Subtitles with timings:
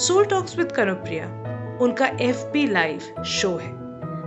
[0.00, 1.24] Soul talks with Kanupriya
[1.82, 3.72] उनका F P live show है,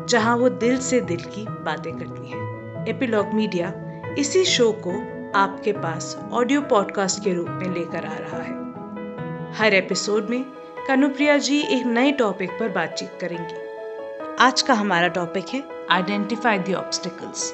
[0.08, 3.74] जहाँ वो दिल से दिल की बातें करती हैं। एपिलॉग मीडिया
[4.20, 4.92] इसी शो को
[5.36, 10.44] आपके पास ऑडियो पॉडकास्ट के रूप में लेकर आ रहा है। हर एपिसोड में
[10.88, 16.74] कनुप्रिया जी एक नए टॉपिक पर बातचीत करेंगी। आज का हमारा टॉपिक है आइडेंटिफाई द
[16.76, 17.52] ऑब्स्टिकल्स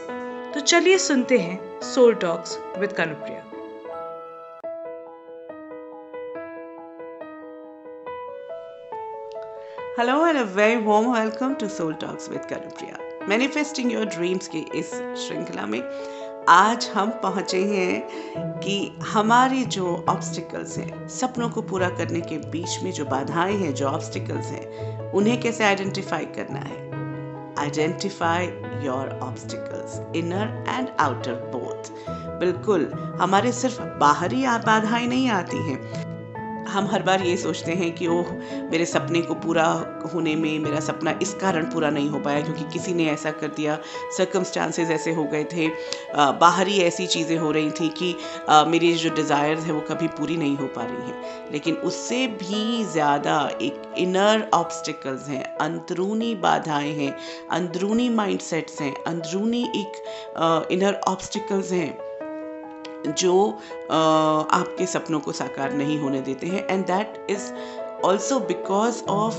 [0.54, 3.44] तो चलिए सुनते हैं Soul Talks with Kanupriya
[10.00, 14.60] hello and a very warm welcome to Soul Talks with Kanupriya manifesting your dreams की
[14.76, 15.82] इस श्रृंखला में,
[16.50, 22.84] आज हम पहुँचे हैं कि हमारी जो ऑब्स्टिकल्स हैं, सपनों को पूरा करने के बीच
[22.84, 26.78] में जो बाधाएँ हैं, जो ऑब्स्टिकल्स हैं, उन्हें कैसे आइडेंटिफाई करना है?
[27.60, 28.46] Identify
[28.86, 31.92] your obstacles inner and outer both
[32.40, 32.92] बिल्कुल,
[33.22, 36.10] हमारे सिर्फ़ बाहरी बाधाएँ नहीं आती हैं।
[36.68, 38.32] हम हर बार ये सोचते हैं कि ओह,
[38.72, 39.66] मेरे सपने को पूरा
[40.14, 43.48] होने में, मेरा सपना इस कारण पूरा नहीं हो पाया क्योंकि किसी ने ऐसा कर
[43.48, 43.78] दिया।
[44.18, 45.68] सर्कमस्टांसेस ऐसे हो गए थे।
[46.40, 48.16] बाहरी ऐसी चीज़ें हो रही थी कि
[48.70, 52.84] मेरी जो डिज़ायर्स हैं वो कभी पूरी नहीं हो पा रही हैं। लेकिन उससे भी
[52.84, 57.16] ज़्यादा एक इनर ऑब्स्टिकल्स हैं, अंदरूनी बाधाएँ हैं,
[57.52, 62.09] अंदरूनी माइंडसेट्स हैं, अंदरूनी एक इनर ऑब्स्टिकल्स हैं।
[63.08, 63.50] जो
[63.92, 67.52] आपके सपनों को साकार नहीं होने देते हैं। And that is
[68.06, 69.36] also because of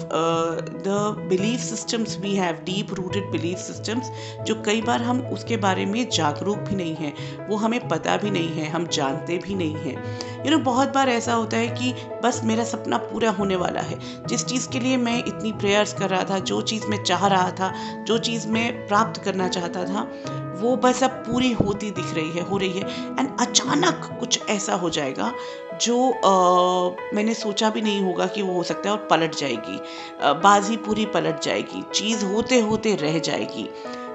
[0.85, 4.11] the belief systems we have deep rooted belief systems
[4.47, 7.15] जो कई बार हम उसके बारे में जागरूक भी नहीं हैं,
[7.49, 11.09] वो हमें पता भी नहीं है, हम जानते भी नहीं हैं। यू नो बहुत बार
[11.09, 14.97] ऐसा होता है कि बस मेरा सपना पूरा होने वाला है। जिस चीज़ के लिए
[14.97, 17.73] मैं इतनी प्रेयर्स कर रहा था, जो चीज़ मैं चाह रहा था,
[18.05, 20.03] जो चीज़ मैं प्राप्त करना चाहता था,
[20.61, 22.85] वो बस अब पूरी होती दिख रही है, हो रही है।
[23.19, 25.33] एंड अचानक कुछ ऐसा हो जाएगा
[25.83, 29.81] जो आ, मैंने सोचा भी नहीं होगा कि वो हो सकता है और पलट जाएगी।
[30.43, 33.69] बाजी पूरी पलट जाएगी। चीज़ होते होते रह जाएगी।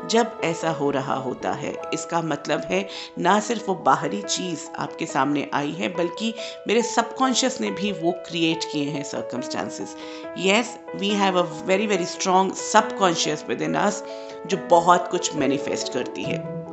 [0.09, 2.87] जब ऐसा हो रहा होता है इसका मतलब है
[3.19, 6.33] ना सिर्फ़ वो बाहरी चीज़ आपके सामने आई है बल्कि
[6.67, 9.95] मेरे सबकॉन्शियस ने भी वो क्रिएट किए हैं circumstances
[10.37, 14.03] yes we have a very very strong subconscious within us
[14.47, 16.64] जो बहुत कुछ मैनिफेस्ट करती है।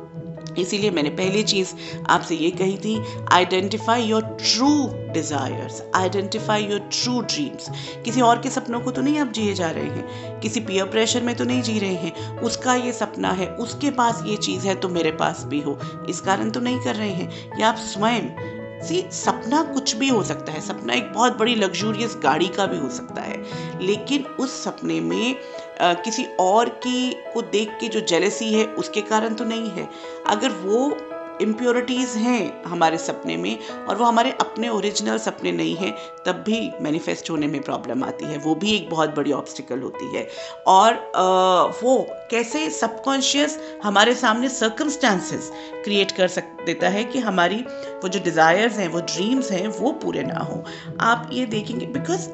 [0.59, 1.73] इसीलिए मैंने पहली चीज़
[2.09, 2.97] आपसे ये कही थी
[3.31, 4.71] identify your true
[5.13, 7.69] desires identify your true dreams
[8.05, 11.21] किसी और के सपनों को तो नहीं आप जिए जा रहे हैं, किसी पियर प्रेशर
[11.21, 14.75] में तो नहीं जी रहे हैं, उसका ये सपना है, उसके पास ये चीज़ है
[14.75, 15.77] तो मेरे पास भी हो।
[16.09, 18.29] इस कारण तो नहीं कर रहे हैं या आप स्वयं
[18.83, 22.77] सी सपना कुछ भी हो सकता है। सपना एक बहुत बड़ी लग्जूरियस गाड़ी का भी
[22.77, 23.43] हो सकता है।
[23.81, 25.35] लेकिन उस सपने में
[25.81, 29.89] आ, किसी और की को देख के जो जेलेसी है उसके कारण तो नहीं है।
[30.27, 30.89] अगर वो
[31.43, 35.93] इम्प्योरिटीज़ हैं हमारे सपने में और वो हमारे अपने ओरिजिनल सपने नहीं हैं,
[36.25, 40.13] तब भी मैनिफेस्ट होने में प्रॉब्लम आती है। वो भी एक बहुत बड़ी ऑब्स्टिकल होती
[40.15, 40.27] है।
[40.67, 40.93] और
[41.83, 41.97] वो
[42.31, 45.51] कैसे सबकॉन्शियस हमारे सामने सर्कमस्टांसेस
[45.83, 47.55] क्रिएट कर सक, देता है कि हमारी
[47.93, 50.63] वो जो डिज़ायर्स हैं, वो ड्रीम्स हैं, वो पूरे ना हो।
[51.01, 52.29] आप ये देखेंगे बिकॉज़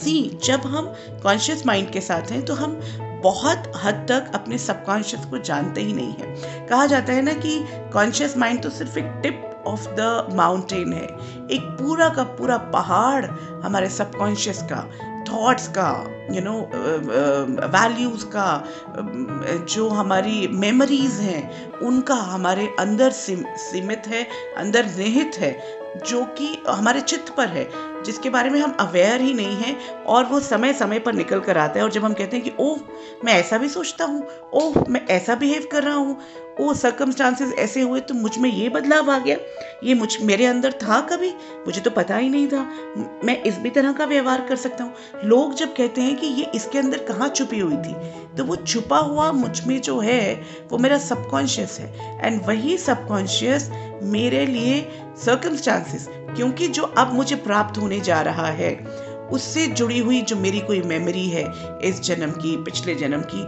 [0.00, 0.86] सी जब हम
[1.22, 2.80] कॉन्शियस माइंड के साथ हैं तो हम
[3.22, 7.58] बहुत हद तक अपने सबकॉन्शियस को जानते ही नहीं है। कहा जाता है ना कि
[7.92, 11.04] कॉन्शियस माइंड तो सिर्फ़ एक टिप ऑफ़ द माउंटेन है।
[11.50, 13.24] एक पूरा का पूरा पहाड़
[13.64, 14.88] हमारे सबकॉन्शियस का
[15.28, 15.90] थॉट्स का
[16.32, 16.52] यू नो
[17.70, 18.46] वैल्यूज़ का
[19.70, 24.26] जो हमारी मेमोरीज हैं, उनका हमारे अंदर सीमित है,
[24.56, 25.50] अंदर निहित है।
[25.96, 27.70] जो कि हमारे चित्त पर है,
[28.04, 31.58] जिसके बारे में हम अवेयर ही नहीं हैं और वो समय समय पर निकल कर
[31.58, 32.78] आता है और जब हम कहते हैं कि, ओह,
[33.24, 36.20] मैं ऐसा भी सोचता हूँ, ओह, मैं ऐसा बिहेव कर रहा हूँ
[36.60, 39.36] ओ सर्कमस्टांसेस ऐसे हुए तो मुझमें ये बदलाव आ गया,
[39.84, 41.30] ये मुझ, मेरे अंदर था कभी,
[41.66, 42.70] मुझे तो पता ही नहीं था,
[43.24, 44.94] मैं इस भी तरह का व्यवहार कर सकता हूँ।
[45.24, 47.94] लोग जब कहते हैं कि, ये इसके अंदर कहाँ छुपी हुई थी?
[48.36, 50.42] तो वो छुपा हुआ मुझमें जो है,
[50.72, 53.70] वो मेरा सबकॉन्शियस है। एंड वही सबकॉन्शियस
[54.02, 54.80] मेरे लिए
[55.24, 58.74] सर्कमस्टांसेस क्योंकि जो अब मुझे प्राप्त होने जा रहा है,
[59.32, 61.44] उससे जुड़ी हुई जो मेरी कोई मेमोरी है
[61.84, 63.42] इस जन्म की, पिछले जन्म की,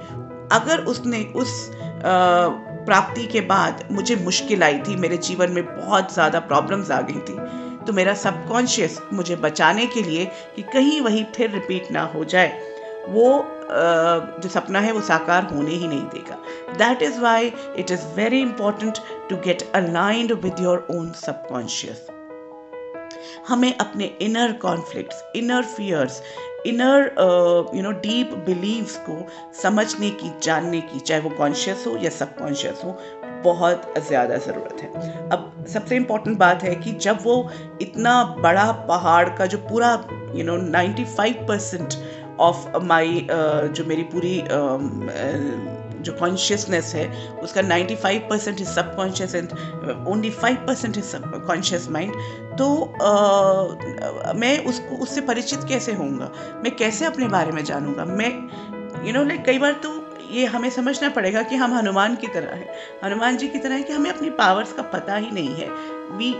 [0.52, 1.70] अगर उसने उस
[2.04, 7.20] प्राप्ति के बाद मुझे मुश्किल आई थी, मेरे जीवन में बहुत ज़्यादा प्रॉब्लम्स आ गई
[7.20, 7.38] थी
[7.86, 10.24] तो मेरा सबकॉन्शियस मुझे बचाने के लिए
[10.56, 12.48] कि कहीं वही फिर रिपीट ना हो जाए।
[13.08, 13.26] वो
[14.42, 16.36] जो सपना है वो साकार होने ही नहीं देगा।
[16.78, 18.98] That is why it is very important
[19.30, 22.06] to get aligned with your own subconscious
[23.48, 26.22] हमें अपने inner conflicts inner fears
[26.66, 27.10] inner
[27.74, 29.16] you know deep believes को
[29.62, 32.98] समझने की, जानने की, चाहे वो कॉन्शियस हो या सबकॉन्शियस हो,
[33.44, 37.50] बहुत ज़्यादा ज़रूरत है। अब सबसे इंपॉर्टेंट बात है कि जब वो
[37.82, 39.92] इतना बड़ा पहाड़ का जो पूरा
[40.34, 41.94] you know 95 percent
[42.40, 49.34] of my जो मेरी पूरी uh, uh, जो कॉन्शियसनेस है उसका 95 percent is subconscious
[49.34, 49.48] and
[50.08, 51.04] only 5 percent is
[51.46, 52.12] subconscious mind
[52.58, 56.32] तो uh, मैं उसको उससे परिचित कैसे होऊँगा?
[56.64, 58.04] मैं कैसे अपने बारे में जानूँगा?
[58.04, 58.48] मैं
[59.06, 60.01] यू नो लाइक कई बार तो
[60.32, 62.74] ये हमें समझना पड़ेगा कि हम हनुमान की तरह हैं।
[63.04, 65.68] हनुमान जी की तरह है कि हमें अपनी पावर्स का पता ही नहीं है।
[66.16, 66.34] वी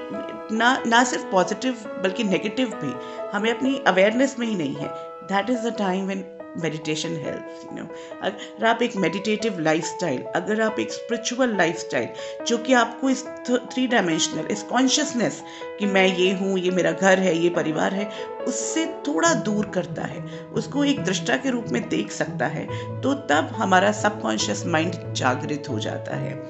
[0.57, 2.95] ना ना सिर्फ़ पॉजिटिव बल्कि नेगेटिव भी,
[3.33, 4.89] हमें अपनी अवेयरनेस में ही नहीं है।
[5.23, 6.25] That is the time when
[6.57, 7.85] meditation help you know
[8.23, 12.09] अगर आप एक मेडिटेटिव लाइफस्टाइल अगर आप एक स्पिरिचुअल लाइफस्टाइल
[12.47, 15.43] जो कि आपको इस थ्री डायमेंशनल इस कॉन्शियसनेस
[15.79, 18.11] कि मैं ये हूँ, ये मेरा घर है, ये परिवार है,
[18.49, 20.23] उससे थोड़ा दूर करता है।
[20.55, 22.67] उसको एक दृष्टा के रूप में देख सकता है
[23.01, 26.41] तो तब हमारा सबकॉन्शियस माइंड जागृत हो जाता है।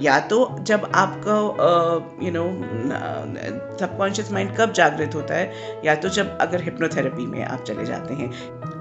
[0.00, 1.34] या तो जब आपका
[2.24, 2.44] यू नो
[3.80, 8.14] सबकॉन्शियस माइंड कब जागृत होता है, या तो जब अगर हिप्नोथेरेपी में आप चले जाते
[8.14, 8.30] हैं।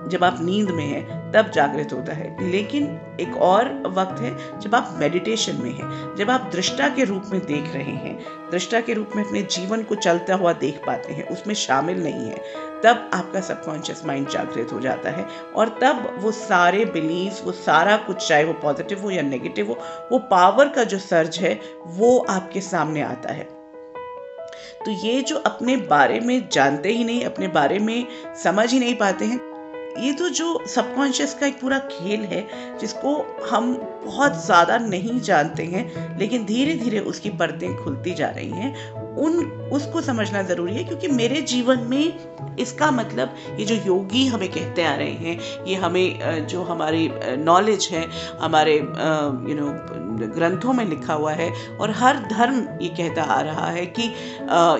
[0.07, 4.75] जब आप नींद में हैं, तब जागृत होता है। लेकिन एक और वक्त है, जब
[4.75, 8.19] आप मेडिटेशन में हैं, जब आप दृष्टा के रूप में देख रहे हैं,
[8.51, 12.29] दृष्टा के रूप में अपने जीवन को चलता हुआ देख पाते हैं, उसमें शामिल नहीं
[12.29, 15.25] है, तब आपका सबकॉन्शियस माइंड जागृत हो जाता है
[15.55, 19.77] और तब वो सारे बिलीव वो सारा कुछ, चाहे वो पॉजिटिव हो या नेगेटिव हो,
[20.11, 23.43] वो पावर का जो सर्ज है, वो आपके सामने आता है।
[24.85, 28.05] तो ये जो अपने बारे में जानते ही नहीं, अपने बारे में
[28.43, 29.48] समझ ही नहीं पाते हैं
[29.97, 32.47] ये तो जो सबकॉन्शियस का एक पूरा खेल है,
[32.79, 33.15] जिसको
[33.49, 33.73] हम
[34.05, 39.39] बहुत ज़्यादा नहीं जानते हैं, लेकिन धीरे धीरे उसकी परतें खुलती जा रही हैं, उन,
[39.73, 44.83] उसको समझना ज़रूरी है, क्योंकि मेरे जीवन में इसका मतलब ये जो योगी हमें कहते
[44.83, 48.05] आ रहे हैं, ये हमें जो हमारी नॉलेज है,
[48.41, 49.71] हमारे यू नो
[50.27, 54.07] ग्रंथों में लिखा हुआ है, और हर धर्म ये कहता आ रहा है कि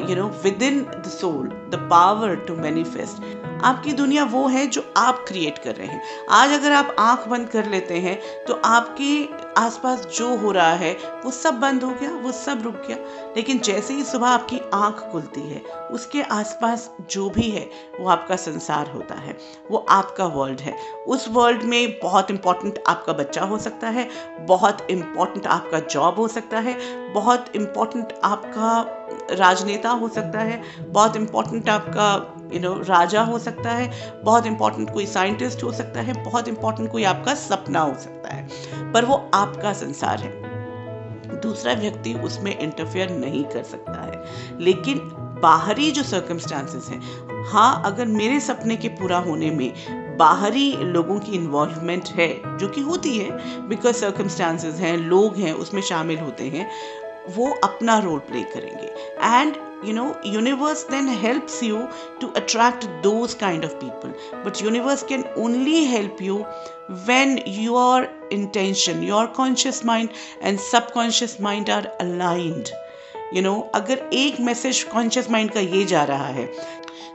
[0.10, 0.28] you know
[0.64, 5.76] within the soul the power to manifest आपकी दुनिया वो है जो आप क्रिएट कर
[5.76, 6.02] रहे हैं।
[6.32, 10.92] आज अगर आप आँख बंद कर लेते हैं तो आपके आसपास जो हो रहा है,
[11.26, 12.98] वो सब बंद हो गया, वो सब रुक गया।
[13.38, 15.62] लेकिन जैसे ही सुबह आपकी आँख खुलती है,
[15.92, 17.70] उसके आसपास जो भी है,
[18.00, 19.38] वो आपका संसार होता है।
[19.72, 20.76] वो आपका वर्ल्ड है।
[21.08, 24.08] उस वर्ल्ड में बहुत इम्पोर्टेंट आपका बच्चा हो सकता है,
[24.40, 31.16] बहुत इम्पोर्टेंट आपका जॉब हो सकता है बहुत इम्पोर्टेंट आपका राजनेता हो सकता है, बहुत
[31.16, 33.92] इम्पोर्टेंट आपका यू नो राजा हो सकता है,
[34.24, 38.48] बहुत इम्पोर्टेंट कोई साइंटिस्ट हो सकता है, बहुत इम्पोर्टेंट कोई आपका सपना हो सकता है,
[38.94, 40.38] पर वो आपका संसार है।
[41.42, 44.24] दूसरा व्यक्ति उसमें इंटरफेयर नहीं कर सकता है,
[44.60, 45.00] लेकिन
[45.42, 51.32] बाहरी जो सर्कमस्टांसेस हैं हाँ अगर मेरे सपने के पूरा होने में बाहरी लोगों की
[51.32, 56.70] इन्वॉल्वमेंट है, जो कि होती है बिकॉज़ सर्कमस्टांसेस हैं, लोग हैं, उसमें शामिल होते हैं
[57.28, 58.88] वो अपना रोल प्ले करेंगे।
[59.22, 59.56] And
[59.86, 61.78] you know universe then helps you
[62.22, 64.14] to attract those kind of people
[64.46, 66.44] but universe can only help you
[67.08, 70.10] when your intention your conscious mind
[70.44, 70.60] and
[70.92, 72.70] subconscious mind are aligned
[73.34, 76.50] you know अगर एक message conscious mind का ये जा रहा है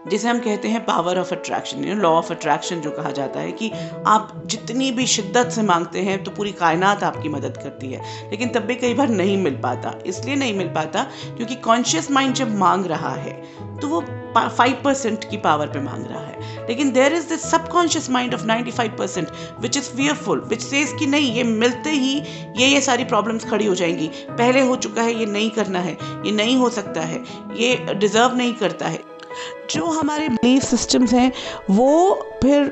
[0.08, 3.70] जिसे हम कहते हैं power of attraction law of attraction जो कहा जाता है कि
[4.06, 8.48] आप जितनी भी शिद्दत से मांगते हैं तो पूरी कायनात आपकी मदद करती है। लेकिन
[8.48, 12.56] तब भी कई बार नहीं मिल पाता, इसलिए नहीं मिल पाता क्योंकि कॉन्शियस माइंड जब
[12.58, 13.42] मांग रहा है
[13.80, 14.04] तो वो
[14.36, 18.44] फाइव परसेंट की पावर पे मांग रहा है। लेकिन there is this subconscious mind of
[18.44, 19.28] ninety five percent
[19.60, 22.14] which is fearful which says कि नहीं, ये मिलते ही
[22.56, 25.96] ये ये सारी प्रॉब्लम्स खड़ी हो जाएँगी। पहले हो चुका है, ये नहीं करना है,
[26.26, 27.22] ये नहीं हो सकता है,
[27.56, 29.13] ये डिज़र्व नहीं करता है।
[29.70, 31.32] जो हमारे बिलीफ सिस्टम्स हैं,
[31.70, 32.62] वो फिर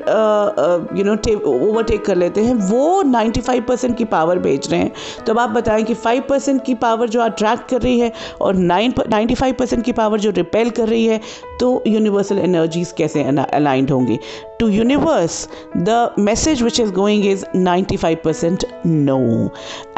[0.97, 1.13] यू नो
[1.49, 4.91] ओवरटेक कर लेते हैं। वो 95 परसेंट की पावर भेज रहे हैं।
[5.25, 8.55] तो अब आप बताएँ कि 5 परसेंट की पावर जो अट्रैक्ट कर रही है और
[8.55, 11.19] 9 95 परसेंट की पावर जो रिपेल कर रही है
[11.59, 14.19] तो यूनिवर्सल एनर्जीज कैसे अलाइंड होंगी?
[14.59, 19.19] To universe the message which is going is 95 percent no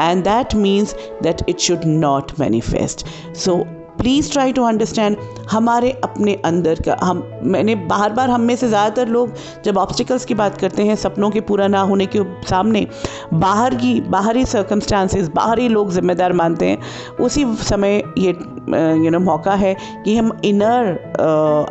[0.00, 3.06] and that means that it should not manifest
[3.36, 3.64] so
[3.98, 5.16] please try to understand
[5.50, 9.32] हमारे अपने अंदर का। हम, मैंने बार बार हम में से ज़्यादातर लोग
[9.64, 12.86] जब ऑब्स्टिकल्स की बात करते हैं, सपनों के पूरा ना होने के सामने,
[13.34, 16.78] बाहर की, बाहरी सर्कमस्टांसिस बाहरी लोग जिम्मेदार मानते हैं,
[17.20, 18.32] उसी समय ये
[18.68, 20.92] यू नो मौका है कि हम इनर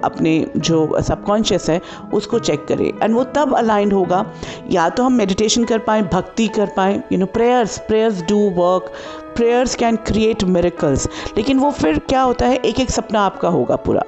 [0.06, 1.82] अपने जो सबकॉन्शियस है,
[2.14, 4.25] उसको चेक करें। एंड वो तब अलाइंड होगा,
[4.72, 8.92] या तो हम मेडिटेशन कर पाएँ, भक्ति कर पाएँ you know prayers prayers do work
[9.36, 12.58] prayers can create miracles लेकिन वो फिर क्या होता है?
[12.58, 14.04] एक एक सपना आपका होगा पूरा।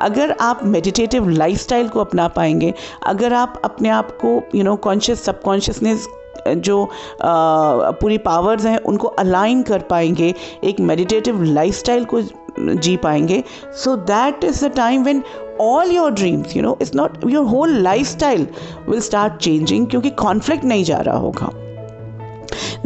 [0.00, 2.72] अगर आप मेडिटेटिव लाइफस्टाइल को अपना पाएँगे,
[3.06, 6.08] अगर आप अपने आप को यू नो कॉन्शियस सबकॉन्शियसनेस
[6.48, 6.88] जो
[7.22, 10.34] पूरी पावर्स हैं, उनको अलाइन कर पाएँगे,
[10.64, 12.20] एक मेडिटेटिव लाइफस्टाइल को
[12.58, 13.42] जी पाएँगे।
[13.74, 15.22] So that is the time when
[15.60, 17.72] all your dreams you know it's not your whole
[18.06, 18.46] lifestyle
[18.88, 21.50] will start changing क्योंकि कॉन्फ्लिक्ट नहीं जा रहा होगा।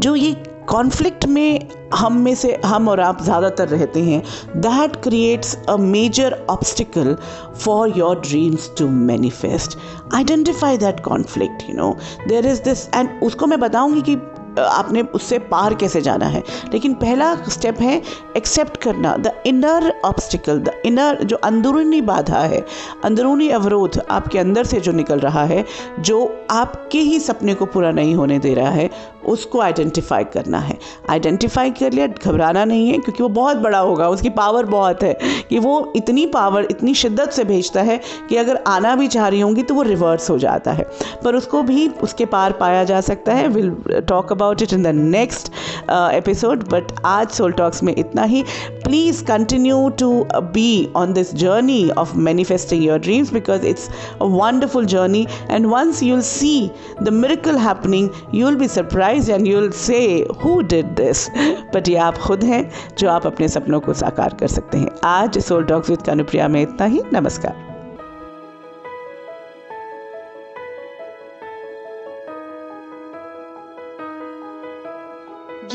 [0.00, 0.32] जो ये
[0.68, 4.23] कॉन्फ्लिक्ट में हम में से, हम और आप ज़्यादातर रहते हैं।
[4.56, 7.16] That creates a major obstacle
[7.64, 9.78] for your dreams to manifest
[10.14, 11.97] identify that conflict you know
[12.28, 14.16] there is this and उसको मैं बताऊँगी कि
[14.58, 16.42] आपने उससे पार कैसे जाना है?
[16.73, 18.02] लेकिन पहला स्टेप है
[18.37, 22.64] एक्सेप्ट करना the inner obstacle the inner जो अंदरूनी बाधा है,
[23.04, 25.64] अंदरूनी अवरोध आपके अंदर से जो निकल रहा है,
[26.00, 28.90] जो आपके ही सपने को पूरा नहीं होने दे रहा है,
[29.26, 30.78] उसको आइडेंटिफाई करना है।
[31.11, 35.18] आइडेंटिफाई कर लिया, घबराना नहीं है, क्योंकि वो बहुत बड़ा होगा, उसकी पावर बहुत है
[35.50, 39.40] कि वो इतनी पावर इतनी शिद्दत से भेजता है कि अगर आना भी चाह रही
[39.40, 40.84] होंगी तो वो रिवर्स हो जाता है।
[41.25, 43.70] पर उसको भी उसके पार पाया जा सकता है will
[44.08, 45.51] talk about it in the next
[45.89, 48.43] episode but आज सोल टॉक्स में इतना ही
[48.83, 50.11] please continue to
[50.53, 53.89] be on this journey of manifesting your dreams because it's
[54.21, 56.55] a wonderful journey and once you'll see
[57.03, 61.29] the miracle happening you will be surprise surprised and you'll say who did this
[61.73, 65.38] but ये आप खुद हैं जो आप अपने सपनों को साकार कर सकते हैं आज
[65.39, 67.67] सोल टॉक्स विद कानुप्रिया में इतना ही नमस्कार